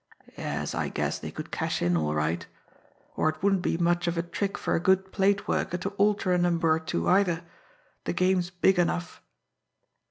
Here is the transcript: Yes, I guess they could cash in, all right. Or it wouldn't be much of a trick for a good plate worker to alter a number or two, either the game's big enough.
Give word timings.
Yes, 0.35 0.73
I 0.73 0.89
guess 0.89 1.19
they 1.19 1.29
could 1.29 1.51
cash 1.51 1.79
in, 1.79 1.95
all 1.95 2.15
right. 2.15 2.47
Or 3.15 3.29
it 3.29 3.43
wouldn't 3.43 3.61
be 3.61 3.77
much 3.77 4.07
of 4.07 4.17
a 4.17 4.23
trick 4.23 4.57
for 4.57 4.73
a 4.73 4.79
good 4.79 5.11
plate 5.11 5.47
worker 5.47 5.77
to 5.77 5.89
alter 5.89 6.33
a 6.33 6.39
number 6.39 6.71
or 6.71 6.79
two, 6.79 7.07
either 7.07 7.43
the 8.05 8.13
game's 8.13 8.49
big 8.49 8.79
enough. 8.79 9.21